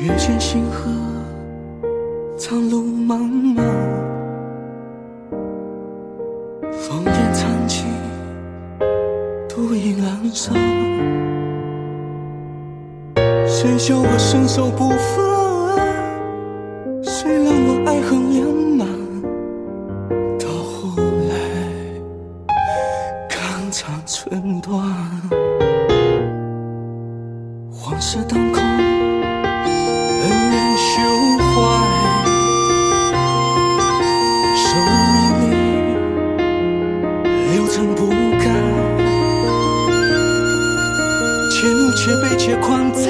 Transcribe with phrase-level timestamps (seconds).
[0.00, 0.90] 月见星河，
[2.36, 3.20] 长路茫
[3.54, 3.62] 茫，
[6.72, 7.86] 烽烟残尽，
[9.48, 10.54] 独影阑珊。
[13.46, 15.22] 谁叫我身手不凡？
[17.04, 18.86] 谁让我爱恨两难？
[20.38, 21.32] 到后来，
[23.28, 24.72] 肝肠寸断，
[27.86, 28.60] 往事当空，
[37.82, 38.06] 留尘不
[38.38, 38.46] 敢，
[41.50, 43.00] 且怒且悲且狂哉，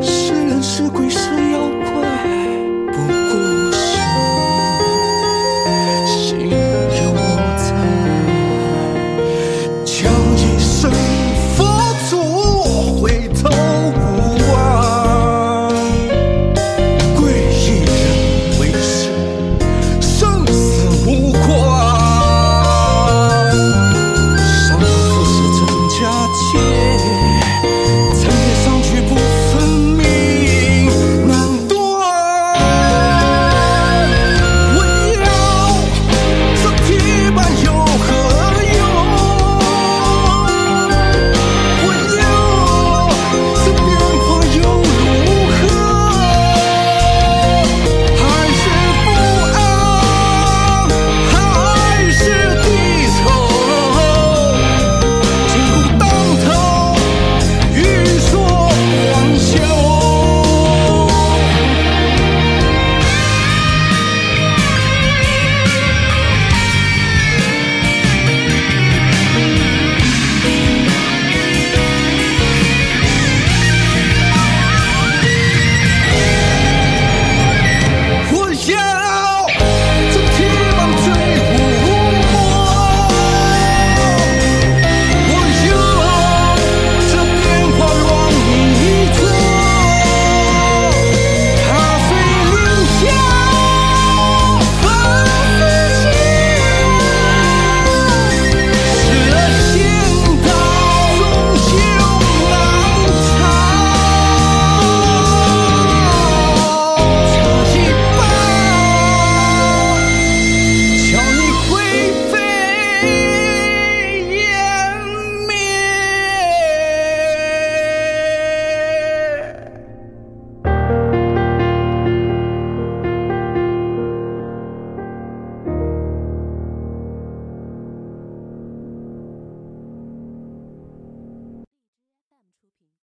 [0.00, 1.30] 是人是鬼是